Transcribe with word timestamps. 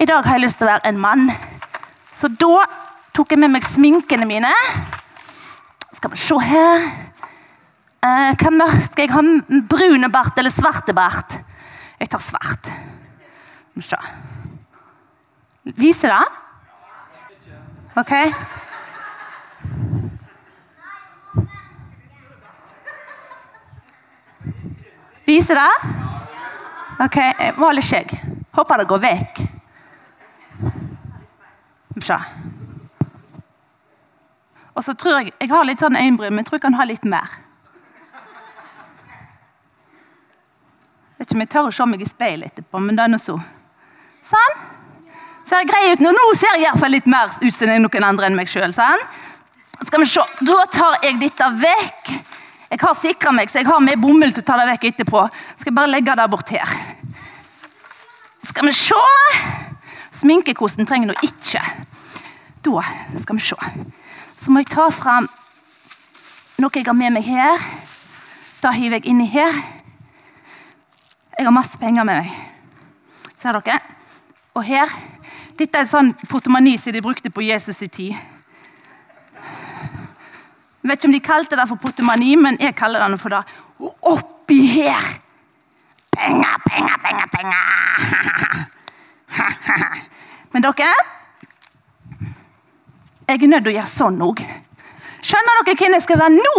I 0.00 0.06
dag 0.08 0.24
har 0.24 0.38
jeg 0.38 0.46
lyst 0.46 0.56
til 0.56 0.64
å 0.64 0.70
være 0.70 0.88
en 0.88 1.00
mann. 1.00 1.26
Så 2.16 2.30
da 2.32 2.62
tok 3.12 3.34
jeg 3.34 3.40
med 3.42 3.52
meg 3.52 3.66
sminkene 3.68 4.24
mine. 4.24 4.52
Skal 5.92 6.14
vi 6.14 6.20
se 6.22 6.38
her 6.40 6.86
eh, 8.00 8.30
Hva 8.40 8.68
skal 8.86 9.04
jeg 9.04 9.12
ha? 9.12 9.24
Brune 9.68 10.08
bart 10.08 10.40
eller 10.40 10.54
svarte 10.56 10.94
bart? 10.96 11.36
Jeg 12.00 12.08
tar 12.14 12.24
svart. 12.24 12.70
Skal 12.70 13.76
vi 13.76 13.84
se. 13.90 14.00
Viser 15.76 16.16
det? 16.16 16.24
OK. 18.00 18.16
Viser 25.28 25.60
det? 25.60 25.70
OK, 27.04 27.20
jeg 27.20 27.56
var 27.60 27.76
litt 27.76 27.92
skjegg. 27.92 28.20
Håper 28.56 28.80
det 28.80 28.92
går 28.96 29.08
vekk. 29.10 29.48
Se. 32.00 32.16
Og 34.74 34.84
så 34.84 34.94
tror 34.94 35.18
jeg 35.18 35.32
Jeg 35.40 35.50
har 35.50 35.64
litt 35.68 35.82
sånn 35.82 35.96
øyenbryn, 35.98 36.32
men 36.32 36.42
jeg 36.42 36.50
tror 36.50 36.60
jeg 36.60 36.66
kan 36.66 36.78
ha 36.78 36.86
litt 36.88 37.04
mer. 37.04 37.38
Jeg 41.18 41.26
vet 41.26 41.28
ikke 41.28 41.36
om 41.36 41.44
jeg 41.44 41.52
tør 41.52 41.66
å 41.68 41.72
se 41.76 41.86
meg 41.86 42.02
i 42.02 42.08
speilet 42.08 42.52
etterpå, 42.52 42.80
men 42.80 42.96
det 42.96 43.04
er 43.04 43.10
nå 43.12 43.18
så. 43.20 43.34
Sånn. 44.24 44.54
Ser 45.50 45.60
jeg 45.60 45.68
grei 45.68 45.90
ut 45.92 46.00
nå? 46.00 46.12
Nå 46.16 46.28
ser 46.38 46.54
jeg 46.54 46.62
i 46.62 46.68
hvert 46.68 46.80
fall 46.80 46.94
litt 46.94 47.08
mer 47.10 47.34
ut 47.42 47.54
som 47.56 47.68
noen 47.68 48.06
andre 48.06 48.30
enn 48.30 48.38
meg 48.38 48.48
sjøl. 48.48 48.72
Sånn. 48.72 49.02
Skal 49.84 50.00
vi 50.00 50.08
se. 50.08 50.24
Da 50.46 50.64
tar 50.72 50.96
jeg 51.04 51.18
dette 51.20 51.48
vekk. 51.60 52.12
Jeg 52.70 52.80
har 52.84 52.94
sikra 52.94 53.32
meg, 53.34 53.50
så 53.50 53.58
jeg 53.60 53.66
har 53.66 53.80
med 53.82 53.98
bomull 53.98 54.30
til 54.30 54.44
å 54.44 54.46
ta 54.46 54.56
det 54.60 54.68
vekk 54.70 54.84
etterpå. 54.92 55.24
Skal 55.58 55.72
jeg 55.72 55.76
bare 55.76 55.90
legge 55.90 56.14
det 56.16 56.26
bort 56.30 56.52
her. 56.54 56.74
Skal 58.46 58.68
vi 58.70 58.74
se. 58.78 59.00
Sminkekosten 60.20 60.86
trenger 60.86 61.10
nå 61.10 61.16
ikke. 61.26 61.64
Da 62.64 62.82
skal 63.18 63.36
vi 63.36 63.40
se. 63.40 63.56
Så 64.36 64.50
må 64.50 64.60
jeg 64.60 64.70
ta 64.72 64.88
fram 64.92 65.28
noe 66.60 66.70
jeg 66.76 66.84
har 66.86 66.96
med 66.96 67.14
meg 67.16 67.24
her. 67.24 67.62
Da 68.60 68.72
hiver 68.76 69.00
jeg 69.00 69.06
inni 69.08 69.26
her. 69.32 69.54
Jeg 71.38 71.46
har 71.46 71.54
masse 71.56 71.78
penger 71.80 72.04
med 72.04 72.20
meg. 72.20 72.30
Ser 73.40 73.56
dere? 73.60 73.80
Og 74.54 74.64
her 74.64 74.92
Dette 75.60 75.76
er 75.76 75.84
sånn 75.84 76.14
portemoni 76.24 76.78
som 76.80 76.92
de 76.94 77.02
brukte 77.04 77.28
på 77.28 77.42
Jesus' 77.44 77.82
i 77.84 77.88
tid. 77.92 78.14
Jeg 80.80 80.88
vet 80.88 80.96
ikke 80.96 81.08
om 81.10 81.12
de 81.12 81.20
kalte 81.20 81.56
det 81.58 81.66
for 81.68 81.76
portemani, 81.82 82.30
men 82.40 82.56
jeg 82.60 82.72
kaller 82.78 83.04
det 83.04 83.20
for 83.20 83.28
det. 83.34 83.42
Og 83.84 83.92
oppi 84.14 84.62
her 84.72 85.04
Penger, 86.16 86.56
penger, 86.64 86.96
penger, 87.04 87.28
penger! 87.32 88.66
Men 90.52 90.64
dere 90.64 90.88
Jeg 93.30 93.42
er 93.42 93.46
nødt 93.46 93.62
til 93.62 93.70
å 93.70 93.76
gjøre 93.76 93.90
sånn 93.94 94.22
òg. 94.26 94.40
Skjønner 95.22 95.60
dere 95.62 95.78
hvem 95.78 95.92
jeg 95.94 96.02
skal 96.02 96.18
være 96.18 96.32
nå? 96.34 96.54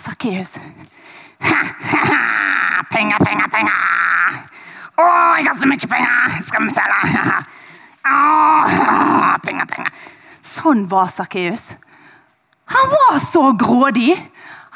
Sakkeus. 0.00 0.54
Penger, 2.94 3.18
penger, 3.20 3.50
penger! 3.52 4.38
Å, 4.96 5.04
jeg 5.36 5.48
har 5.50 5.58
så 5.60 5.68
mye 5.68 5.90
penger! 5.92 6.38
Skal 6.48 6.64
vi 6.64 6.72
selge? 6.78 7.36
Penger, 9.44 9.68
penger. 9.74 9.92
Sånn 10.54 10.86
var 10.88 11.12
Sakkeus. 11.12 11.74
Han 12.72 12.94
var 12.94 13.20
så 13.28 13.44
grådig. 13.60 14.16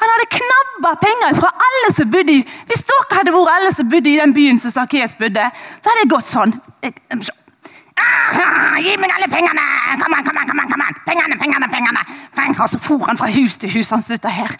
Han 0.03 0.13
hadde 0.13 0.29
knabba 0.37 0.93
penger 1.01 1.41
fra 1.41 1.49
alle 1.65 1.93
som 1.97 2.13
bodde 2.13 2.37
i 2.37 2.45
Hvis 2.69 2.85
dere 2.85 3.17
hadde 3.17 3.33
vært 3.33 3.55
alle 3.55 3.73
som 3.73 3.89
bodde 3.89 4.13
i 4.13 4.19
den 4.21 4.37
byen 4.37 4.61
som 4.61 4.77
Sakkeus 4.77 5.17
bodde, 5.17 5.49
så 5.81 5.89
hadde 5.89 6.05
det 6.05 6.13
gått 6.13 6.29
sånn. 6.29 6.59
Ah, 6.85 7.38
gi 8.83 8.95
meg 8.99 9.11
alle 9.15 9.27
pengene! 9.31 9.65
Kom 10.01 10.13
an, 10.13 10.23
kom 10.25 10.37
an, 10.37 10.47
kom 10.49 10.59
an, 10.59 10.69
kom 10.71 10.83
an. 10.85 10.95
Pengene, 11.05 11.35
pengene, 11.39 11.67
pengene. 11.71 12.01
Og 12.59 12.69
så 12.69 12.79
for 12.81 13.05
han 13.07 13.17
fra 13.19 13.29
hus 13.33 13.57
til 13.57 13.71
hus. 13.73 13.89
Han 13.93 14.03
slutta 14.03 14.29
her. 14.33 14.51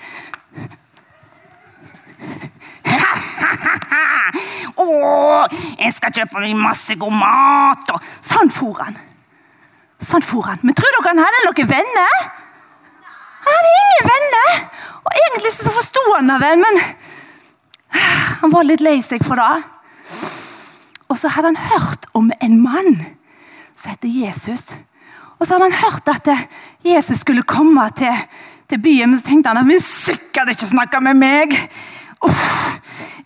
Å, 4.80 4.86
jeg 5.80 5.92
skal 5.98 6.16
kjøpe 6.16 6.40
meg 6.42 6.56
masse 6.60 6.96
god 7.00 7.16
mat. 7.16 7.86
Og 7.94 8.00
sånn 8.32 8.52
for 8.54 8.74
han. 8.84 8.96
Sånn 10.10 10.26
for 10.26 10.48
han. 10.48 10.60
Men 10.64 10.78
tror 10.78 10.92
dere 10.96 11.12
han 11.12 11.24
hadde 11.26 11.46
noen 11.48 11.72
venner? 11.74 12.16
Han 13.46 13.54
hadde 13.56 13.72
ingen 13.84 14.06
venner! 14.14 14.50
Og 15.00 15.12
Egentlig 15.20 15.52
så 15.56 15.72
forsto 15.74 16.02
han 16.14 16.30
det 16.30 16.40
vel, 16.42 16.58
men 16.60 16.76
han 18.40 18.52
var 18.54 18.68
litt 18.68 18.84
lei 18.84 19.00
seg 19.06 19.24
for 19.26 19.40
det. 19.40 19.64
Og 21.10 21.18
så 21.18 21.32
hadde 21.34 21.54
han 21.54 21.70
hørt 21.72 22.06
om 22.18 22.30
en 22.40 22.60
mann 22.62 22.94
som 23.80 23.94
heter 23.94 24.12
Jesus. 24.12 24.74
Og 25.40 25.48
så 25.48 25.56
hadde 25.56 25.70
han 25.72 25.84
hørt 25.84 26.10
at 26.12 26.28
Jesus 26.84 27.22
skulle 27.24 27.48
komme 27.48 27.86
til, 27.96 28.26
til 28.70 28.82
byen, 28.84 29.10
men 29.10 29.20
så 29.20 29.30
tenkte 29.30 29.54
han 29.54 29.62
at 29.62 29.70
han 29.70 29.84
sikkert 29.84 30.52
ikke 30.52 30.68
snakke 30.68 31.00
med 31.04 31.16
meg. 31.20 31.56
Uff, 32.28 32.44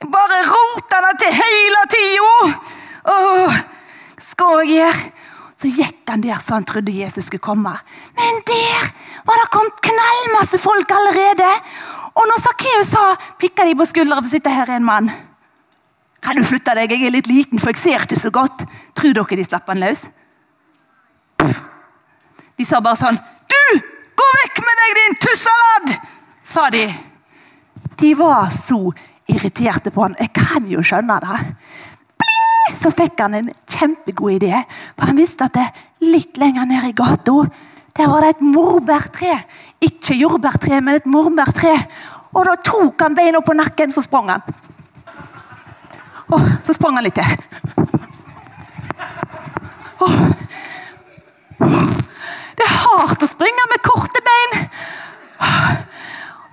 bare 0.05 0.43
rota 0.45 1.01
det 1.07 1.15
til 1.23 1.33
hele 1.41 1.83
tida! 1.89 2.35
Skal 4.29 4.61
jeg 4.61 4.77
gjøre? 4.77 5.09
Så 5.63 5.69
gikk 5.71 6.09
han 6.11 6.23
der 6.23 6.39
så 6.43 6.57
han 6.57 6.65
trodde 6.67 6.91
Jesus 6.91 7.29
skulle 7.29 7.41
komme. 7.41 7.71
Men 8.17 8.41
der 8.45 8.89
var 9.25 9.39
det 9.39 9.51
kommet 9.53 9.83
knallmasse 9.87 10.59
folk 10.59 10.91
allerede. 10.91 11.49
Og 12.13 12.27
når 12.29 12.41
Sakkeus 12.43 12.91
sa, 12.91 13.03
pikka 13.39 13.65
de 13.65 13.77
på 13.79 13.87
skuldra 13.87 14.19
og 14.19 14.27
sitte 14.29 14.51
her 14.51 14.69
er 14.69 14.81
en 14.81 14.85
mann. 14.85 15.07
Kan 16.23 16.37
du 16.37 16.43
flytte 16.45 16.75
deg? 16.75 16.91
Jeg 16.91 17.07
er 17.07 17.15
litt 17.15 17.31
liten, 17.31 17.59
for 17.59 17.71
jeg 17.71 17.81
ser 17.81 18.03
ikke 18.05 18.19
så 18.19 18.31
godt. 18.31 18.65
Tror 18.95 19.15
dere 19.15 19.39
de 19.39 19.47
slapp 19.47 19.71
han 19.71 19.81
løs? 19.81 20.05
De 22.57 22.65
sa 22.67 22.81
bare 22.83 22.99
sånn 22.99 23.17
Du! 23.49 23.79
Gå 24.13 24.27
vekk 24.39 24.61
med 24.65 24.81
deg, 24.81 24.99
din 24.99 25.21
tussalad!» 25.27 25.95
sa 26.53 26.69
de. 26.69 26.85
De 27.97 28.13
var 28.15 28.49
så 28.53 28.91
irriterte 29.29 29.91
på 29.91 30.03
han. 30.05 30.15
Jeg 30.19 30.33
kan 30.35 30.67
jo 30.69 30.83
skjønne 30.85 31.17
det. 31.23 31.39
Bling! 32.21 32.79
Så 32.81 32.91
fikk 32.93 33.21
han 33.23 33.37
en 33.39 33.51
kjempegod 33.69 34.37
idé. 34.37 34.63
For 34.97 35.09
Han 35.09 35.17
visste 35.17 35.47
at 35.47 35.57
det, 35.57 35.67
litt 36.03 36.37
lenger 36.37 36.67
ned 36.69 36.91
i 36.91 36.97
gata 36.97 37.45
der 37.93 38.07
var 38.09 38.21
det 38.25 38.29
et 38.33 38.41
morbærtre. 38.41 39.35
Ikke 39.81 40.15
jordbærtre, 40.17 40.81
men 40.81 40.95
et 40.97 41.05
morbærtre. 41.05 41.75
Og 42.33 42.45
da 42.47 42.55
tok 42.65 43.01
han 43.05 43.15
beina 43.15 43.41
på 43.45 43.53
nakken, 43.53 43.91
så 43.93 44.01
sprang 44.01 44.31
han. 44.33 44.41
Og 46.33 46.47
så 46.65 46.73
sprang 46.73 46.97
han 46.97 47.05
litt 47.05 47.19
til. 47.19 47.37
Åh. 50.01 50.42
Det 53.23 53.29
springer 53.31 53.67
med 53.71 53.79
korte 53.83 54.19
bein. 54.27 54.53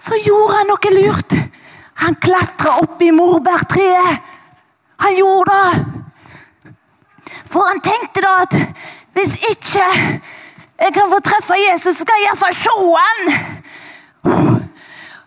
Så 0.07 0.19
gjorde 0.23 0.55
han 0.55 0.69
noe 0.71 0.91
lurt. 0.95 1.33
Han 1.99 2.15
klatra 2.23 2.77
opp 2.85 3.03
i 3.03 3.09
morbærtreet. 3.11 4.29
Han 5.03 5.17
gjorde 5.19 5.57
det. 5.57 6.71
For 7.51 7.67
han 7.67 7.83
tenkte 7.83 8.23
da 8.23 8.37
at 8.45 8.55
hvis 9.19 9.35
ikke 9.51 9.83
jeg 9.83 10.95
kan 10.95 11.11
få 11.11 11.19
treffe 11.27 11.59
Jesus, 11.59 11.99
så 11.99 12.07
skal 12.07 12.23
jeg 12.23 12.31
iallfall 12.31 12.57
se 12.63 12.79
han. 13.03 13.35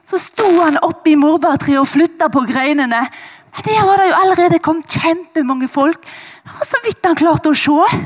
Så 0.07 0.23
sto 0.23 0.47
han 0.61 0.79
oppe 0.79 1.11
i 1.11 1.19
morbærtreet 1.19 1.83
og 1.83 1.91
flytta 1.91 2.31
på 2.31 2.47
greinene. 2.47 3.03
Men 3.03 3.67
der 3.67 3.83
var 3.83 3.99
det 3.99 4.13
jo 4.13 4.19
allerede 4.23 4.63
kommet 4.63 4.95
kjempemange 4.95 5.67
folk. 5.67 6.07
Det 6.07 6.55
var 6.55 6.71
så 6.71 6.85
vidt 6.87 7.03
han 7.03 7.19
klarte 7.19 7.51
å 7.51 7.63
se. 7.67 8.03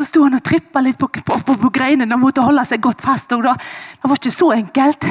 Så 0.00 0.06
sto 0.08 0.22
han 0.24 0.32
og 0.32 0.40
trippa 0.40 0.80
litt 0.80 0.96
på, 0.96 1.10
på, 1.12 1.34
på, 1.44 1.54
på 1.60 1.70
greinene 1.74 2.16
og 2.16 2.22
måtte 2.22 2.40
holde 2.40 2.62
seg 2.64 2.80
godt 2.80 3.02
fast. 3.04 3.28
Da, 3.28 3.52
det 3.52 4.08
var 4.08 4.16
ikke 4.16 4.30
så 4.32 4.46
enkelt. 4.54 5.04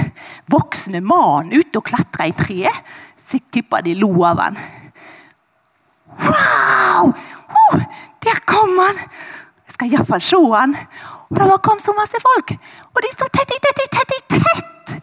Voksne 0.50 1.04
mann 1.06 1.52
ute 1.54 1.78
og 1.78 1.86
klatra 1.86 2.26
i 2.26 2.34
treet. 2.34 2.88
Så 3.30 3.38
tippa 3.54 3.84
de 3.86 3.94
lo 4.00 4.10
av 4.26 4.42
han. 4.42 4.58
Wow! 6.24 7.12
Oh, 7.14 7.84
der 8.26 8.42
kom 8.50 8.74
han! 8.82 8.98
Jeg 9.70 9.76
skal 9.76 9.94
iallfall 9.94 10.26
se 10.26 10.40
han. 10.56 10.74
Og 11.30 11.38
det 11.38 11.50
var 11.52 11.62
kom 11.70 11.84
så 11.84 11.94
masse 11.94 12.24
folk. 12.24 12.56
Og 12.90 13.06
de 13.06 13.12
sto 13.14 13.30
tett 13.30 13.54
i 13.54 13.60
tett 13.68 13.84
i 13.86 13.88
tett 13.94 14.16
i 14.18 14.22
tett. 14.40 14.96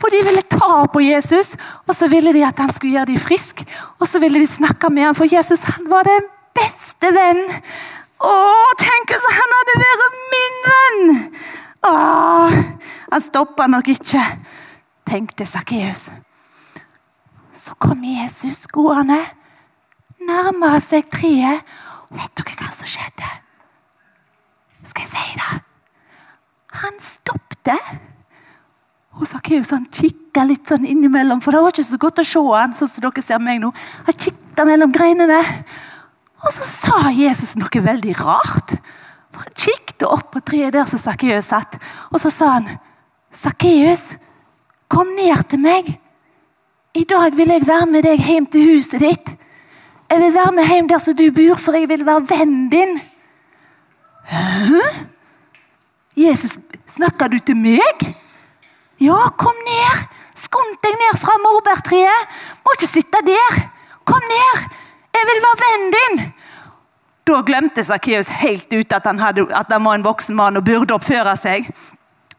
For 0.00 0.08
de 0.08 0.22
ville 0.24 0.46
ta 0.48 0.86
på 0.88 1.04
Jesus, 1.04 1.52
og 1.84 1.92
så 1.92 2.08
ville 2.08 2.32
de 2.32 2.46
at 2.48 2.64
han 2.64 2.72
skulle 2.72 2.96
gjøre 2.96 3.12
dem 3.12 3.20
frisk. 3.20 3.60
Og 4.00 4.08
så 4.08 4.24
ville 4.24 4.40
de 4.40 4.48
snakke 4.48 4.88
med 4.88 5.10
ham, 5.10 5.20
for 5.20 5.28
Jesus 5.28 5.68
han 5.68 5.84
var 5.92 6.08
den 6.08 6.32
beste 6.56 7.12
venn. 7.12 7.44
Å, 8.22 8.34
tenk 8.78 9.10
hvis 9.10 9.26
han 9.38 9.54
hadde 9.58 9.78
vært 9.82 10.18
min 10.32 10.60
venn! 10.66 11.14
Åh, 11.84 12.54
han 13.10 13.24
stoppa 13.24 13.66
nok 13.68 13.90
ikke, 13.92 14.22
tenkte 15.08 15.46
Sakkeus. 15.48 16.06
Så 17.58 17.74
kom 17.80 18.04
Jesus 18.06 18.64
gående, 18.70 19.18
nærma 20.22 20.76
seg 20.84 21.08
treet. 21.12 21.64
Vet 22.14 22.30
dere 22.38 22.56
hva 22.60 22.70
som 22.76 22.88
skjedde? 22.88 23.30
Skal 24.86 25.06
jeg 25.06 25.10
si 25.10 25.38
det? 25.40 25.62
Han 26.84 26.98
stoppte. 27.02 27.78
Og 29.14 29.26
Sakkeus 29.30 29.72
kikka 29.94 30.44
litt 30.46 30.70
sånn 30.70 30.86
innimellom, 30.88 31.42
for 31.42 31.54
det 31.54 31.62
var 31.62 31.74
ikke 31.74 31.86
så 31.86 31.98
godt 32.02 32.22
å 32.22 32.26
se 32.26 32.44
han, 32.50 32.74
sånn 32.74 32.90
som 32.90 33.04
dere 33.04 33.22
ser 33.24 33.42
meg 33.42 33.60
nå. 33.62 33.70
Han 34.08 34.18
kikka 34.18 34.66
mellom 34.68 34.94
greinene. 34.94 35.40
Og 36.44 36.52
så 36.52 36.66
sa 36.68 37.10
Jesus 37.14 37.54
noe 37.56 37.84
veldig 37.84 38.14
rart. 38.20 38.76
Han 39.34 39.54
kikket 39.58 40.04
opp 40.06 40.30
på 40.34 40.42
treet 40.46 40.74
der 40.74 40.86
som 40.86 41.00
Sakkeus 41.00 41.48
satt, 41.50 41.78
og 42.12 42.20
så 42.22 42.30
sa 42.30 42.52
han 42.58 42.68
Sakkeus, 43.34 44.12
kom 44.86 45.10
ned 45.16 45.42
til 45.50 45.62
meg. 45.62 45.88
I 46.94 47.02
dag 47.10 47.34
vil 47.34 47.50
jeg 47.50 47.66
være 47.66 47.88
med 47.90 48.06
deg 48.06 48.22
hjem 48.22 48.46
til 48.46 48.68
huset 48.68 49.02
ditt. 49.02 49.32
Jeg 50.10 50.20
vil 50.20 50.34
være 50.36 50.52
med 50.54 50.68
hjem 50.70 50.90
der 50.92 51.02
som 51.02 51.16
du 51.18 51.24
bor, 51.34 51.58
for 51.58 51.74
jeg 51.74 51.88
vil 51.90 52.04
være 52.06 52.28
vennen 52.30 52.68
din. 52.70 53.00
Hæ? 54.30 54.84
Jesus, 56.14 56.54
snakker 56.94 57.32
du 57.32 57.40
til 57.42 57.58
meg? 57.58 58.04
Ja, 59.02 59.26
kom 59.34 59.56
ned. 59.66 60.04
Skund 60.38 60.78
deg 60.84 60.94
ned 61.00 61.18
fra 61.18 61.34
morbærtreet. 61.42 62.30
Må 62.62 62.76
ikke 62.76 62.92
sitte 62.92 63.24
der. 63.26 63.58
Kom 64.06 64.22
ned. 64.30 64.68
Jeg 65.14 65.26
vil 65.30 65.42
være 65.42 65.62
vennen 65.64 65.94
din. 65.98 66.22
Da 67.24 67.40
glemte 67.40 67.84
Sakkeus 67.84 68.28
helt 68.42 68.72
ut 68.72 68.92
at 68.92 69.06
han, 69.08 69.18
hadde, 69.18 69.46
at 69.48 69.70
han 69.72 69.84
var 69.84 69.96
en 69.96 70.04
voksen 70.04 70.36
mann 70.36 70.60
og 70.60 70.66
burde 70.66 70.92
oppføre 70.96 71.32
seg. 71.40 71.70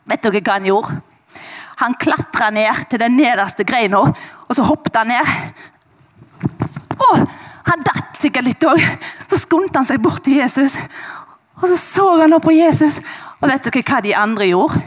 Vet 0.05 0.21
dere 0.21 0.41
hva 0.45 0.57
han 0.59 0.67
gjorde? 0.69 0.99
Han 1.81 1.95
klatra 1.99 2.51
ned 2.53 2.85
til 2.91 3.01
den 3.01 3.17
nederste 3.17 3.65
greina, 3.67 4.03
og 4.45 4.55
så 4.55 4.63
hoppet 4.63 4.95
han 4.95 5.09
ned. 5.09 5.31
Å, 7.01 7.09
han 7.65 7.83
datt 7.83 8.21
sikkert 8.21 8.45
litt 8.45 8.67
òg. 8.69 8.83
Så 9.25 9.41
skundte 9.41 9.81
han 9.81 9.87
seg 9.89 10.03
bort 10.03 10.21
til 10.23 10.37
Jesus. 10.37 10.77
Og 11.57 11.65
så 11.71 11.79
så 11.81 12.05
han 12.21 12.37
opp 12.37 12.45
på 12.45 12.53
Jesus, 12.55 13.01
og 13.41 13.49
vet 13.49 13.65
dere 13.65 13.83
hva 13.89 14.03
de 14.05 14.13
andre 14.15 14.51
gjorde? 14.51 14.83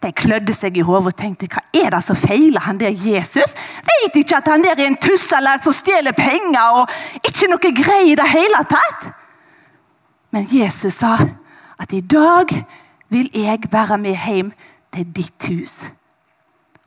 De 0.00 0.12
klødde 0.16 0.54
seg 0.56 0.78
i 0.80 0.84
hodet 0.84 1.12
og 1.12 1.16
tenkte 1.20 1.48
hva 1.52 1.60
er 1.76 1.90
det 1.92 2.00
som 2.06 2.16
feiler 2.16 2.64
han 2.64 2.78
der 2.80 2.94
Jesus? 2.94 3.52
Vet 3.84 4.16
ikke 4.16 4.38
at 4.38 4.48
han 4.48 4.64
der 4.64 4.78
er 4.78 4.88
en 4.88 4.96
tusselert 4.96 5.66
som 5.66 5.76
stjeler 5.76 6.16
penger 6.16 6.80
og 6.80 6.94
ikke 7.20 7.50
noe 7.52 7.72
grei 7.76 8.02
i 8.12 8.16
det 8.16 8.28
hele 8.32 8.62
tatt? 8.70 9.10
Men 10.32 10.46
Jesus 10.48 10.96
sa 11.02 11.18
at 11.80 11.92
i 11.92 12.00
dag 12.00 12.52
vil 13.12 13.28
jeg 13.34 13.68
være 13.72 13.98
med 13.98 14.16
hjem 14.24 14.52
til 14.94 15.12
ditt 15.16 15.48
hus. 15.50 15.82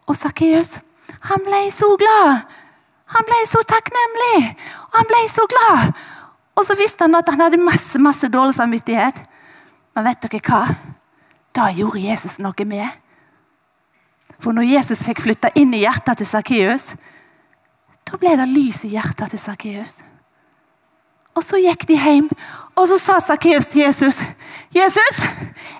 Og 0.07 0.17
Sakkeus, 0.17 0.79
han 1.29 1.45
ble 1.45 1.67
så 1.71 1.93
glad. 1.99 2.47
Han 3.13 3.27
ble 3.29 3.39
så 3.45 3.61
takknemlig, 3.69 4.55
og 4.89 4.97
han 4.97 5.09
ble 5.11 5.21
så 5.29 5.45
glad. 5.51 5.93
Og 6.57 6.65
så 6.65 6.75
visste 6.79 7.05
han 7.05 7.19
at 7.19 7.29
han 7.29 7.45
hadde 7.45 7.61
masse 7.61 7.99
masse 8.01 8.27
dårlig 8.31 8.55
samvittighet. 8.57 9.21
Men 9.93 10.07
vet 10.07 10.25
dere 10.25 10.41
hva? 10.47 10.63
Da 11.53 11.69
gjorde 11.75 12.01
Jesus 12.01 12.39
noe 12.41 12.65
med. 12.65 13.02
For 14.43 14.55
når 14.55 14.67
Jesus 14.67 15.05
fikk 15.07 15.23
flytta 15.23 15.53
inn 15.55 15.71
i 15.75 15.85
hjertet 15.85 16.19
til 16.19 16.27
Sakkeus, 16.27 16.91
da 18.03 18.19
ble 18.19 18.33
det 18.37 18.49
lys 18.51 18.83
i 18.83 18.91
hjertet 18.97 19.31
til 19.31 19.39
Sakkeus. 19.39 20.01
Og 21.33 21.41
så 21.41 21.57
gikk 21.57 21.87
de 21.89 21.95
hjem, 21.97 22.27
og 22.77 22.89
så 22.89 22.99
sa 23.01 23.15
Sakkeus 23.23 23.65
til 23.71 23.81
Jesus 23.87 24.19
Jesus, 24.73 25.21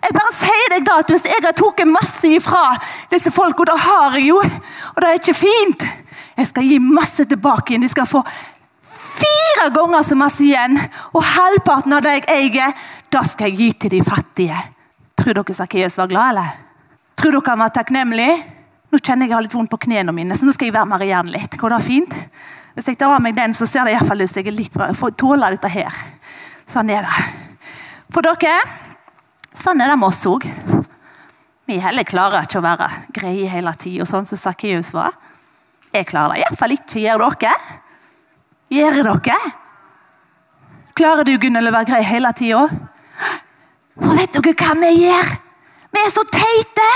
jeg 0.02 0.16
bare 0.16 0.34
sier 0.38 0.72
deg 0.74 0.88
da 0.88 0.96
at 1.02 1.12
hvis 1.12 1.28
jeg 1.30 1.44
har 1.46 1.54
tatt 1.58 1.84
masse 1.90 2.30
ifra 2.30 2.64
disse 3.12 3.30
folk, 3.34 3.60
og 3.60 3.70
det 3.70 3.78
har 3.84 4.18
jeg 4.18 4.32
jo, 4.32 4.40
og 4.42 4.98
det 5.02 5.10
er 5.10 5.22
ikke 5.22 5.38
fint 5.38 5.86
Jeg 6.34 6.48
skal 6.50 6.66
gi 6.66 6.80
masse 6.82 7.28
tilbake 7.30 7.70
igjen. 7.70 7.84
De 7.86 7.90
skal 7.92 8.08
få 8.10 8.24
fire 9.20 9.68
ganger 9.70 10.02
så 10.02 10.16
masse 10.18 10.42
igjen. 10.42 10.80
Og 11.14 11.22
halvparten 11.22 11.94
av 11.94 12.02
det 12.02 12.16
jeg 12.16 12.24
eier, 12.34 12.74
da 13.14 13.22
skal 13.22 13.52
jeg 13.52 13.60
gi 13.60 13.68
til 13.84 13.94
de 13.94 14.00
fattige. 14.08 14.58
Tror 15.14 15.38
dere 15.38 15.54
Sakkeus 15.54 15.98
var 16.00 16.10
glad, 16.10 16.34
eller? 16.34 16.56
Tror 17.22 17.38
dere 17.38 17.52
han 17.52 17.62
var 17.62 17.76
takknemlig? 17.76 18.32
Nå 18.94 19.00
kjenner 19.02 19.26
jeg 19.26 19.32
jeg 19.32 19.38
har 19.40 19.42
litt 19.42 19.54
vondt 19.58 19.72
på 19.72 19.80
knærne 19.88 20.14
mine, 20.14 20.36
så 20.38 20.46
nå 20.46 20.54
skal 20.54 20.68
jeg 20.70 20.76
være 20.76 20.86
Mariann 20.86 21.32
litt. 21.34 21.56
Går 21.58 21.74
det 21.74 21.78
fint? 21.82 22.12
Hvis 22.78 22.92
jeg 22.92 22.98
tar 23.02 23.16
av 23.16 23.24
meg 23.26 23.34
den, 23.34 23.56
så 23.58 23.66
ser 23.66 23.88
det 23.88 23.96
iallfall 23.96 24.22
ut 24.22 24.30
som 24.30 24.38
jeg 24.38 24.52
er 24.52 24.54
litt 24.54 24.76
jeg 24.78 24.98
får 25.00 25.16
tåle 25.18 25.50
dette 25.56 25.72
her. 25.74 25.96
Sånn 26.70 26.92
er 26.94 27.08
det. 27.08 27.24
For 28.14 28.22
dere, 28.22 28.52
sånn 29.58 29.82
er 29.82 29.90
det 29.90 29.96
med 29.98 30.12
oss 30.12 30.20
òg. 30.30 30.46
Vi 31.66 31.80
heller 31.82 32.06
klarer 32.06 32.46
ikke 32.46 32.62
å 32.62 32.66
være 32.68 32.92
greie 33.18 33.50
hele 33.50 33.74
tida, 33.82 34.06
sånn 34.06 34.30
som 34.30 34.38
Sakkeus 34.38 34.94
var. 34.94 35.18
Jeg 35.90 36.12
klarer 36.12 36.38
det 36.38 36.46
iallfall 36.46 36.78
ikke. 36.78 37.02
Gjør 37.02 37.26
dere? 37.34 37.56
Gjør 38.78 39.02
dere? 39.10 39.40
Klarer 40.94 41.26
du 41.26 41.34
Gunhild, 41.42 41.74
å 41.74 41.76
være 41.80 41.90
grei 41.90 42.04
hele 42.12 42.30
tida? 42.38 42.68
Vet 44.06 44.38
dere 44.38 44.54
hva 44.54 44.78
vi 44.86 44.96
gjør? 45.02 45.36
Vi 45.98 46.06
er 46.06 46.14
så 46.14 46.30
teite! 46.30 46.90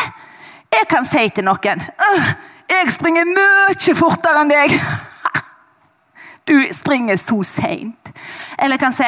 Jeg 0.72 0.88
kan 0.90 1.06
si 1.06 1.30
til 1.30 1.46
noen 1.48 1.82
«Øh, 1.82 2.34
Jeg 2.70 2.92
springer 2.92 3.26
mye 3.26 3.96
fortere 3.96 4.42
enn 4.44 4.52
deg. 4.52 4.74
Du 6.48 6.54
springer 6.72 7.18
så 7.20 7.42
seint. 7.44 8.12
Eller 8.60 8.78
jeg 8.78 8.80
kan 8.80 8.94
si 8.96 9.08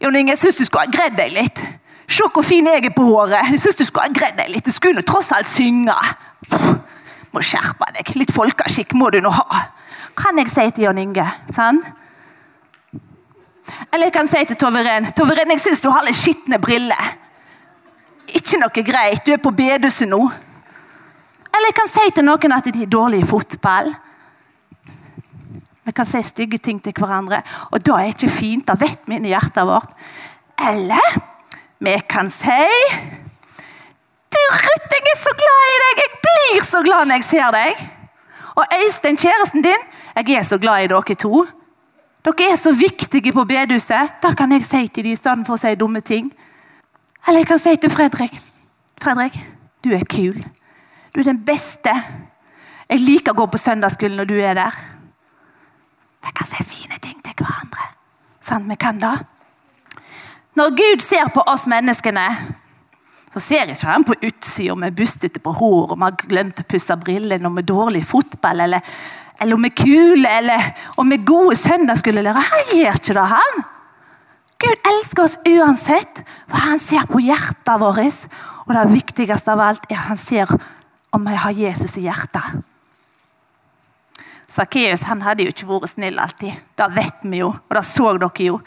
Jon 0.00 0.16
Inge, 0.16 0.32
jeg 0.32 0.38
syns 0.38 0.56
du 0.56 0.64
skulle 0.64 0.86
ha 0.86 0.92
gredd 0.92 1.18
deg 1.18 1.34
litt. 1.36 1.58
Se 2.08 2.24
hvor 2.32 2.44
fin 2.44 2.66
jeg 2.66 2.84
er 2.84 2.94
på 2.96 3.04
håret. 3.04 3.50
Jeg 3.50 3.60
synes 3.60 3.76
Du 3.76 3.84
skulle 3.84 4.06
ha 4.08 4.12
gredd 4.12 4.38
deg 4.40 4.48
litt. 4.54 4.64
Du 4.64 4.72
skulle 4.72 5.02
tross 5.02 5.32
alt 5.36 5.48
synge. 5.48 5.94
Må 7.32 7.42
skjerpe 7.44 7.90
deg. 7.96 8.14
Litt 8.16 8.32
folkeskikk 8.32 8.94
må 8.96 9.10
du 9.12 9.20
nå 9.20 9.30
ha. 9.36 9.62
Kan 10.16 10.38
jeg 10.40 10.48
si 10.52 10.70
til 10.70 10.84
Jon 10.84 10.98
Inge. 10.98 11.26
sant? 11.52 11.84
Eller 13.92 14.08
jeg 14.08 14.12
kan 14.12 14.28
si 14.28 14.44
til 14.44 14.56
Toveren 14.56 15.12
Toveren, 15.16 15.50
jeg 15.50 15.60
syns 15.60 15.80
du 15.80 15.90
har 15.90 16.04
litt 16.04 16.16
skitne 16.16 16.58
briller. 16.60 17.12
Ikke 18.32 18.58
noe 18.60 18.84
greit. 18.84 19.26
Du 19.26 19.32
er 19.32 19.40
på 19.44 19.52
bedehuset 19.52 20.08
nå. 20.08 20.22
Eller 21.52 21.68
jeg 21.68 21.76
kan 21.76 21.92
si 21.92 22.10
til 22.16 22.26
noen 22.26 22.56
at 22.56 22.68
de 22.72 22.82
er 22.82 22.90
dårlige 22.90 23.26
i 23.26 23.28
fotball. 23.28 23.92
Vi 25.82 25.92
kan 25.92 26.06
si 26.06 26.22
stygge 26.22 26.58
ting 26.62 26.78
til 26.82 26.94
hverandre, 26.96 27.42
og 27.70 27.82
da 27.84 27.98
er 27.98 28.12
ikke 28.12 28.30
fint. 28.30 28.68
Det 28.68 28.80
vet 28.80 29.00
vi 29.06 29.18
inni 29.18 29.32
hjertet 29.32 29.66
vårt. 29.66 29.96
Eller 30.70 31.16
vi 31.82 31.96
kan 32.08 32.30
si 32.30 32.68
Du, 34.32 34.38
Ruth, 34.48 34.92
jeg 34.94 35.10
er 35.12 35.18
så 35.20 35.32
glad 35.36 35.72
i 35.72 35.80
deg! 35.82 35.98
Jeg 36.02 36.20
blir 36.24 36.64
så 36.64 36.80
glad 36.86 37.08
når 37.08 37.18
jeg 37.20 37.26
ser 37.28 37.50
deg! 37.52 37.82
Og 38.54 38.64
Øystein, 38.78 39.16
kjæresten 39.16 39.62
din, 39.64 39.82
jeg 40.16 40.36
er 40.38 40.44
så 40.44 40.58
glad 40.58 40.84
i 40.84 40.88
dere 40.88 41.14
to. 41.14 41.44
Dere 42.24 42.48
er 42.52 42.56
så 42.56 42.72
viktige 42.72 43.32
på 43.32 43.44
bedehuset. 43.44 44.14
Det 44.22 44.36
kan 44.38 44.52
jeg 44.52 44.64
si 44.64 44.88
til 44.88 45.04
dem 45.04 45.12
istedenfor 45.12 45.58
å 45.58 45.60
si 45.60 45.74
dumme 45.74 46.00
ting. 46.00 46.32
Eller 47.26 47.42
jeg 47.42 47.50
kan 47.50 47.60
si 47.60 47.76
til 47.76 47.90
Fredrik 47.90 48.40
Fredrik, 49.02 49.36
du 49.84 49.90
er 49.92 50.04
kul. 50.06 50.38
Du 51.12 51.20
er 51.20 51.28
den 51.28 51.42
beste. 51.44 51.92
Jeg 52.88 53.04
liker 53.04 53.34
å 53.34 53.42
gå 53.42 53.46
på 53.52 53.60
søndagsskolen 53.60 54.16
når 54.20 54.30
du 54.30 54.38
er 54.40 54.56
der. 54.56 54.78
Vi 56.22 56.32
kan 56.36 56.48
si 56.48 56.64
fine 56.64 56.98
ting 57.02 57.18
til 57.24 57.36
hverandre. 57.36 57.88
Sant, 58.42 58.68
vi 58.68 58.76
kan 58.80 59.00
da. 59.02 59.16
Når 60.58 60.74
Gud 60.76 61.02
ser 61.04 61.30
på 61.32 61.44
oss 61.48 61.66
menneskene, 61.70 62.26
så 63.32 63.40
ser 63.40 63.70
ikke 63.72 63.88
han 63.88 64.04
på 64.04 64.16
utsida 64.20 64.74
med 64.76 64.96
bustete 64.96 65.40
på 65.40 65.54
hår, 65.56 65.92
og 65.92 65.96
vi 65.96 66.04
har 66.04 66.24
glemt 66.28 66.60
å 66.60 66.68
pusse 66.68 66.96
brillene, 67.00 67.48
og 67.48 67.56
med 67.56 67.68
dårlig 67.68 68.02
fotball, 68.04 68.60
eller, 68.66 68.84
eller 69.40 69.56
om 69.56 69.64
vi 69.64 69.70
er 69.72 69.78
kule, 69.78 70.34
eller 70.40 70.66
om 71.00 71.08
vi 71.08 71.16
er 71.16 71.24
gode 71.28 71.56
søndagsskolelærere. 71.60 72.44
Han 72.50 72.74
gjør 72.76 73.00
ikke 73.00 73.16
det, 73.16 73.28
han. 73.32 73.64
Gud 74.62 74.90
elsker 74.92 75.24
oss 75.24 75.38
uansett, 75.48 76.22
for 76.46 76.68
han 76.68 76.82
ser 76.82 77.08
på 77.10 77.22
hjertet 77.24 77.80
vårt. 77.82 78.28
Og 78.68 78.76
det 78.76 78.84
viktigste 78.92 79.56
av 79.56 79.64
alt 79.64 79.88
er 79.88 79.96
at 79.96 80.10
han 80.12 80.20
ser 80.20 80.52
om 81.12 81.26
jeg 81.28 81.40
har 81.44 81.56
Jesus 81.56 81.96
i 82.00 82.06
hjertet. 82.06 82.62
Sakkeus 84.52 85.04
hadde 85.08 85.46
jo 85.46 85.52
ikke 85.52 85.68
vært 85.68 85.94
snill 85.94 86.20
alltid. 86.20 86.56
Det 86.76 86.88
vet 86.92 87.24
vi 87.24 87.40
jo, 87.40 87.52
og 87.52 87.76
det 87.76 87.84
så 87.88 88.12
dere 88.20 88.46
jo. 88.48 88.58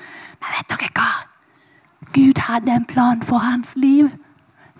Men 0.41 0.55
vet 0.57 0.71
dere 0.71 0.91
hva? 0.97 1.09
Gud 2.15 2.41
hadde 2.47 2.73
en 2.73 2.87
plan 2.89 3.21
for 3.25 3.43
hans 3.43 3.75
liv. 3.77 4.09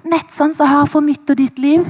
Nett 0.05 0.33
sånn 0.33 0.53
som 0.57 0.69
har 0.69 0.89
for 0.89 1.05
mitt 1.05 1.29
og 1.29 1.37
ditt 1.37 1.61
liv. 1.61 1.85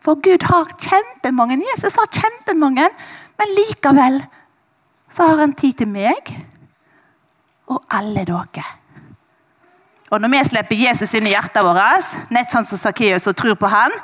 For 0.00 0.18
Gud 0.22 0.46
har 0.48 0.70
kjempemange. 0.80 1.60
Jesus 1.72 1.98
har 1.98 2.10
kjempemange, 2.14 2.88
men 3.40 3.56
likevel 3.58 4.20
så 5.10 5.26
har 5.26 5.42
han 5.42 5.56
tid 5.58 5.80
til 5.80 5.90
meg 5.90 6.30
og 7.70 7.82
alle 7.90 8.24
dere. 8.26 8.66
Og 10.10 10.18
Når 10.20 10.30
vi 10.32 10.44
slipper 10.46 10.78
Jesus 10.78 11.12
inn 11.14 11.28
i 11.28 11.34
hjertet 11.34 11.62
vårt, 11.62 12.14
nett 12.34 12.50
sånn 12.50 12.66
som 12.66 12.78
Sakkeus 12.80 13.28
og 13.30 13.36
tror 13.38 13.54
på 13.58 13.70
han, 13.70 13.94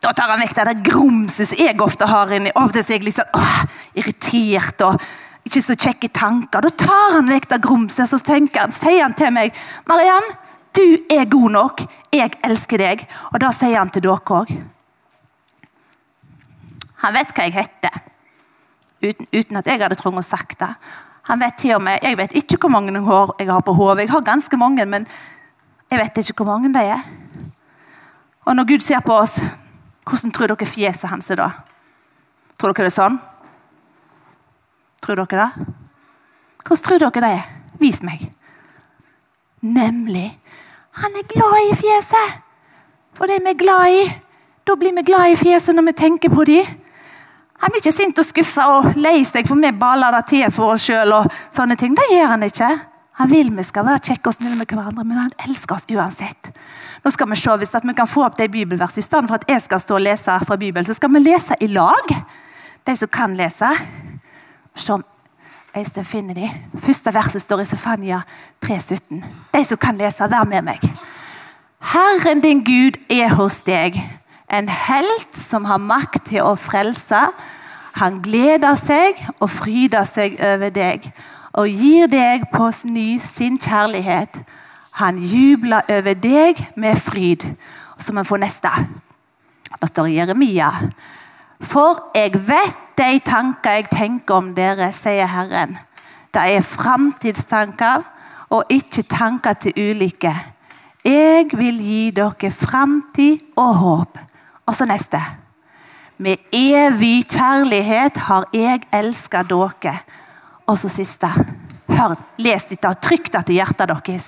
da 0.00 0.12
tar 0.14 0.30
han 0.30 0.42
vekk 0.44 0.54
det 0.54 0.66
der 0.68 0.82
grumset 0.86 1.50
som 1.50 1.58
jeg 1.58 1.80
ofte 1.82 2.06
har 2.06 2.30
inni. 2.34 2.52
Ofte 2.58 2.84
er 2.84 3.00
jeg 3.02 3.14
sånn 3.16 3.32
åh, 3.34 3.62
irritert 3.98 4.84
og 4.86 5.00
ikke 5.48 5.62
så 5.64 5.74
kjekke 5.74 6.10
tanker. 6.14 6.62
Da 6.62 6.70
tar 6.70 7.16
han 7.16 7.30
vekk 7.30 7.48
det 7.50 7.62
grumset 7.64 8.10
så 8.10 8.20
tenker 8.22 8.66
han, 8.66 8.74
sier 8.74 9.02
han 9.02 9.16
til 9.18 9.32
meg 9.34 9.56
Mariann, 9.90 10.30
du 10.76 10.84
er 11.10 11.26
god 11.30 11.50
nok. 11.50 11.82
Jeg 12.14 12.36
elsker 12.46 12.78
deg. 12.78 13.04
Og 13.32 13.40
da 13.42 13.50
sier 13.56 13.78
han 13.80 13.90
til 13.90 14.04
dere 14.04 14.38
òg. 14.38 14.52
Han 17.02 17.14
vet 17.14 17.34
hva 17.34 17.46
jeg 17.46 17.54
heter, 17.54 17.98
uten, 19.04 19.28
uten 19.30 19.58
at 19.60 19.68
jeg 19.70 19.78
hadde 19.82 19.98
trengt 19.98 20.18
å 20.18 20.26
sagt 20.26 20.58
det. 20.62 20.72
Han 21.28 21.42
vet 21.42 21.58
til 21.60 21.76
og 21.76 21.82
med, 21.84 21.98
Jeg 22.02 22.16
vet 22.16 22.34
ikke 22.34 22.56
hvor 22.62 22.72
mange 22.72 22.98
hår 23.04 23.34
jeg 23.38 23.50
har 23.50 23.62
på 23.62 23.74
hodet. 23.74 24.06
Jeg 24.06 24.10
har 24.14 24.24
ganske 24.24 24.56
mange, 24.56 24.84
men 24.86 25.06
jeg 25.90 26.00
vet 26.00 26.18
ikke 26.18 26.42
hvor 26.42 26.52
mange 26.54 26.72
de 26.72 26.84
er. 26.84 27.02
Og 28.46 28.56
når 28.56 28.64
Gud 28.64 28.80
ser 28.80 29.00
på 29.04 29.12
oss, 29.12 29.36
hvordan 30.08 30.32
tror 30.34 30.52
dere 30.52 30.68
fjeset 30.68 31.10
hans 31.10 31.30
er 31.30 31.40
da? 31.40 31.50
Tror 32.58 32.72
dere 32.72 32.88
det 32.88 32.92
er 32.92 32.96
sånn? 32.96 33.20
Tror 35.04 35.20
dere 35.22 35.44
det? 35.44 35.68
Hvordan 36.64 36.84
tror 36.84 37.04
dere 37.04 37.24
det 37.24 37.32
er? 37.38 37.46
Vis 37.78 38.02
meg. 38.02 38.26
Nemlig 39.62 40.32
Han 40.98 41.14
er 41.14 41.26
glad 41.30 41.56
i 41.68 41.74
fjeset! 41.78 42.40
For 43.14 43.30
det 43.30 43.38
vi 43.44 43.52
er 43.52 43.58
glad 43.58 43.92
i, 43.94 44.02
da 44.66 44.74
blir 44.78 44.94
vi 44.96 45.04
glad 45.06 45.30
i 45.30 45.36
fjeset 45.38 45.74
når 45.74 45.84
vi 45.88 45.94
tenker 46.00 46.32
på 46.32 46.44
dem. 46.46 46.66
Han 47.62 47.70
blir 47.70 47.82
ikke 47.82 47.94
sint 47.94 48.18
og 48.18 48.26
skuffa 48.26 48.66
og 48.76 48.98
lei 48.98 49.20
seg 49.26 49.46
for 49.46 49.58
vi 49.58 49.70
baler 49.74 50.14
det 50.14 50.24
til 50.30 50.50
for 50.54 50.74
oss 50.74 50.86
sjøl. 50.86 51.14
Det 51.54 52.08
gjør 52.10 52.32
han 52.34 52.46
ikke. 52.46 52.70
Han 53.18 53.30
vil 53.30 53.50
vi 53.54 53.64
skal 53.66 53.86
være 53.86 54.04
kjekke 54.10 54.30
og 54.30 54.36
snille 54.36 54.58
med 54.58 54.70
hverandre, 54.70 55.04
men 55.04 55.18
han 55.18 55.32
elsker 55.46 55.78
oss 55.78 55.86
uansett. 55.90 56.47
Nå 57.04 57.10
skal 57.10 57.28
Vi 57.28 57.36
se, 57.36 57.56
hvis 57.56 57.74
vi 57.84 57.94
kan 57.94 58.08
få 58.08 58.24
opp 58.24 58.38
det 58.38 58.50
bibelverset, 58.50 58.98
I 58.98 59.02
stedet 59.02 59.28
for 59.28 59.34
at 59.34 59.44
jeg 59.48 59.62
skal 59.62 59.80
stå 59.80 59.94
og 59.94 60.00
lese 60.00 60.40
fra 60.46 60.56
Bibelen, 60.56 60.84
så 60.84 60.94
skal 60.94 61.12
vi 61.12 61.18
lese 61.18 61.54
i 61.60 61.66
lag. 61.66 62.24
De 62.86 62.96
som 62.96 63.08
kan 63.08 63.36
lese. 63.36 63.68
Se 64.74 64.92
om 64.92 65.04
Øystein 65.76 66.04
finner 66.04 66.34
de. 66.34 66.50
Første 66.78 67.14
verset 67.14 67.42
står 67.42 67.60
i 67.60 67.64
Sefania 67.64 68.20
3,17. 68.64 69.24
De 69.54 69.64
som 69.64 69.78
kan 69.78 69.96
lese, 69.96 70.30
vær 70.30 70.44
med 70.44 70.62
meg. 70.62 70.80
Herren 71.80 72.40
din 72.40 72.64
Gud 72.64 72.98
er 73.10 73.34
hos 73.34 73.60
deg, 73.66 74.00
en 74.50 74.68
helt 74.68 75.36
som 75.36 75.64
har 75.64 75.78
makt 75.78 76.24
til 76.30 76.42
å 76.42 76.56
frelse. 76.58 77.20
Han 78.00 78.22
gleder 78.22 78.74
seg 78.80 79.20
og 79.38 79.50
fryder 79.50 80.04
seg 80.08 80.38
over 80.40 80.70
deg 80.74 81.10
og 81.58 81.68
gir 81.68 82.06
deg 82.10 82.48
på 82.52 82.70
ny 82.84 83.18
sin 83.22 83.58
kjærlighet. 83.58 84.40
Han 84.98 85.18
jubler 85.22 85.86
over 85.88 86.14
deg 86.18 86.60
med 86.76 86.98
fryd. 86.98 87.44
Og 87.96 88.02
så 88.02 88.12
må 88.12 88.24
vi 88.24 88.30
få 88.32 88.38
neste. 88.42 88.70
Det 89.78 89.88
står 89.88 90.10
Jeremia. 90.10 90.70
For 91.60 92.10
jeg 92.14 92.34
vet 92.48 92.78
de 92.98 93.18
tanker 93.22 93.78
jeg 93.78 93.90
tenker 93.92 94.34
om 94.40 94.52
dere, 94.56 94.90
sier 94.94 95.30
Herren. 95.30 95.76
Det 96.34 96.42
er 96.42 96.66
framtidstanker 96.66 98.02
og 98.50 98.70
ikke 98.72 99.04
tanker 99.06 99.54
til 99.62 99.76
ulykke. 99.78 100.34
Jeg 101.06 101.46
vil 101.54 101.78
gi 101.78 102.10
dere 102.16 102.50
framtid 102.50 103.44
og 103.56 103.74
håp. 103.82 104.18
Og 104.66 104.74
så 104.74 104.84
neste. 104.84 105.20
Med 106.18 106.42
evig 106.52 107.28
kjærlighet 107.30 108.18
har 108.26 108.48
jeg 108.52 108.82
elska 108.92 109.44
dere. 109.46 109.94
Og 110.66 110.78
så 110.78 110.90
siste. 110.90 111.30
Hør, 111.88 112.18
les 112.36 112.66
dette 112.68 112.90
og 112.90 113.00
trykk 113.00 113.30
det 113.32 113.46
til 113.46 113.60
hjertet 113.60 113.88
deres. 113.88 114.26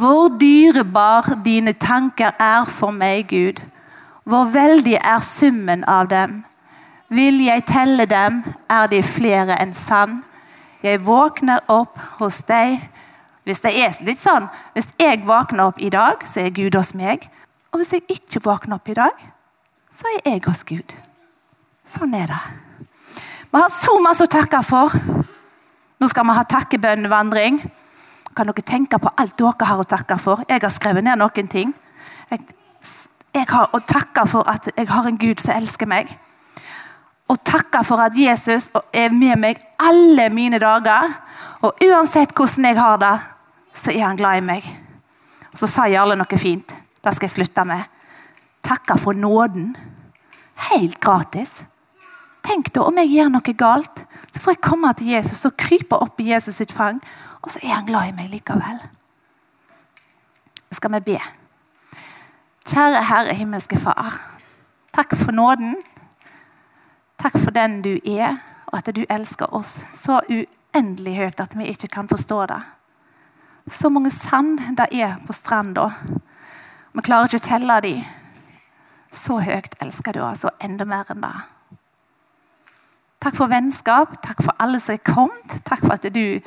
Hvor 0.00 0.30
dyrebar 0.40 1.34
dine 1.44 1.72
tanker 1.72 2.30
er 2.40 2.64
for 2.64 2.90
meg, 2.90 3.28
Gud. 3.28 3.60
Hvor 4.24 4.44
veldig 4.48 4.96
er 4.96 5.20
summen 5.20 5.84
av 5.84 6.08
dem. 6.08 6.44
Vil 7.08 7.42
jeg 7.44 7.66
telle 7.68 8.06
dem, 8.08 8.38
er 8.70 8.86
de 8.86 9.02
flere 9.02 9.58
enn 9.60 9.74
sann. 9.76 10.22
Jeg 10.80 11.02
våkner 11.04 11.60
opp 11.68 11.98
hos 12.20 12.38
deg. 12.48 12.78
Hvis 13.44 13.60
det 13.60 13.74
er 13.76 13.98
litt 14.06 14.22
sånn, 14.22 14.46
hvis 14.72 14.88
jeg 15.00 15.20
våkner 15.26 15.66
opp 15.68 15.80
i 15.82 15.90
dag, 15.92 16.24
så 16.24 16.46
er 16.46 16.56
Gud 16.56 16.78
hos 16.78 16.94
meg. 16.96 17.26
Og 17.72 17.82
hvis 17.82 17.92
jeg 17.98 18.06
ikke 18.16 18.44
våkner 18.46 18.78
opp 18.78 18.88
i 18.88 18.96
dag, 18.96 19.20
så 19.92 20.08
er 20.14 20.32
jeg 20.32 20.44
hos 20.46 20.64
Gud. 20.64 20.96
Sånn 21.90 22.14
er 22.16 22.30
det. 22.30 22.40
Vi 23.50 23.58
har 23.58 23.76
så 23.82 23.98
masse 24.00 24.24
å 24.24 24.32
takke 24.32 24.62
for. 24.64 24.96
Nå 26.00 26.08
skal 26.08 26.28
vi 26.30 26.38
ha 26.38 26.48
takkebønnvandring. 26.48 27.60
Kan 28.36 28.46
dere 28.46 28.62
tenke 28.66 28.98
på 28.98 29.10
alt 29.16 29.36
dere 29.38 29.66
har 29.66 29.82
å 29.82 29.88
takke 29.88 30.18
for? 30.18 30.44
Jeg 30.48 30.62
har 30.62 30.72
skrevet 30.72 31.04
ned 31.04 31.18
noen 31.18 31.48
ting. 31.50 31.72
Jeg, 32.30 32.44
jeg 33.34 33.46
har 33.50 33.70
å 33.74 33.80
takke 33.82 34.26
for 34.30 34.48
at 34.50 34.70
jeg 34.76 34.88
har 34.90 35.08
en 35.08 35.18
Gud 35.18 35.42
som 35.42 35.56
elsker 35.56 35.90
meg. 35.90 36.12
Og 37.30 37.38
takke 37.46 37.82
for 37.86 38.02
at 38.02 38.16
Jesus 38.18 38.68
er 38.92 39.10
med 39.14 39.38
meg 39.38 39.60
alle 39.78 40.28
mine 40.34 40.58
dager. 40.62 41.12
Og 41.62 41.78
uansett 41.86 42.34
hvordan 42.34 42.70
jeg 42.70 42.78
har 42.78 42.98
det, 43.02 43.16
så 43.74 43.92
er 43.94 44.06
han 44.06 44.18
glad 44.18 44.40
i 44.40 44.46
meg. 44.46 44.66
Så 45.54 45.66
sa 45.70 45.88
Jarle 45.90 46.16
noe 46.18 46.38
fint. 46.38 46.70
Det 47.00 47.14
skal 47.14 47.28
jeg 47.28 47.36
slutte 47.38 47.64
med. 47.66 47.86
Takke 48.66 48.98
for 49.00 49.16
nåden. 49.16 49.72
Helt 50.70 50.98
gratis. 51.00 51.50
Tenk 52.44 52.72
da 52.74 52.86
om 52.88 52.98
jeg 53.00 53.12
gjør 53.14 53.32
noe 53.34 53.54
galt, 53.56 54.02
så 54.32 54.42
får 54.42 54.54
jeg 54.56 54.64
komme 54.64 54.92
til 54.96 55.12
Jesus 55.12 55.44
og 55.48 55.56
krype 55.60 55.98
opp 56.00 56.20
i 56.22 56.30
Jesus 56.32 56.58
sitt 56.60 56.72
fang, 56.72 57.00
og 57.42 57.50
så 57.50 57.60
er 57.62 57.74
han 57.74 57.86
glad 57.86 58.08
i 58.08 58.16
meg 58.16 58.30
likevel. 58.32 58.80
Skal 60.72 60.92
vi 60.92 61.00
be? 61.00 61.20
Kjære 62.68 63.04
Herre 63.04 63.34
himmelske 63.34 63.78
Far. 63.80 64.20
Takk 64.94 65.16
for 65.16 65.32
nåden. 65.32 65.76
Takk 67.18 67.38
for 67.38 67.50
den 67.50 67.82
du 67.82 67.98
er, 68.06 68.36
og 68.66 68.78
at 68.78 68.96
du 68.96 69.04
elsker 69.10 69.54
oss 69.54 69.80
så 70.02 70.20
uendelig 70.28 71.16
høyt 71.16 71.40
at 71.40 71.56
vi 71.58 71.66
ikke 71.72 71.88
kan 71.88 72.08
forstå 72.08 72.46
det. 72.46 72.60
Så 73.72 73.88
mange 73.88 74.10
sand 74.10 74.58
det 74.76 74.86
er 74.92 75.16
på 75.26 75.32
stranda. 75.32 75.90
Vi 76.92 77.02
klarer 77.02 77.28
ikke 77.28 77.42
å 77.42 77.48
telle 77.48 77.80
dem. 77.84 78.04
Så 79.12 79.40
høyt 79.42 79.74
elsker 79.82 80.14
du 80.14 80.22
oss, 80.22 80.44
og 80.44 80.62
enda 80.62 80.86
mer 80.86 81.10
enn 81.10 81.22
det. 81.24 81.34
Takk 83.20 83.36
for 83.36 83.50
vennskap, 83.50 84.14
takk 84.24 84.42
for 84.42 84.56
alle 84.62 84.80
som 84.80 84.94
er 84.94 85.04
kommet. 85.04 85.58
Takk 85.66 85.82
for 85.84 85.98
at 85.98 86.06
du 86.14 86.40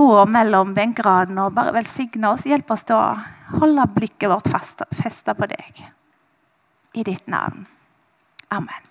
går 0.00 0.28
mellom 0.32 0.74
benkeradene 0.76 1.48
og 1.48 1.56
bare 1.56 1.74
velsigne 1.76 2.32
oss. 2.32 2.46
Hjelp 2.48 2.72
oss 2.72 2.86
til 2.88 2.96
å 2.96 3.60
holde 3.60 3.88
blikket 3.96 4.32
vårt 4.32 4.48
festa 4.50 5.36
på 5.36 5.50
deg. 5.50 5.82
I 6.96 7.04
ditt 7.06 7.28
navn. 7.30 7.66
Amen. 8.50 8.89